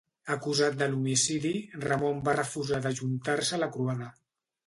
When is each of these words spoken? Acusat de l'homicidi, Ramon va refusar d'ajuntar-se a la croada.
Acusat 0.35 0.77
de 0.77 0.85
l'homicidi, 0.93 1.51
Ramon 1.83 2.23
va 2.29 2.35
refusar 2.39 2.81
d'ajuntar-se 2.87 3.57
a 3.59 3.59
la 3.65 3.71
croada. 3.77 4.09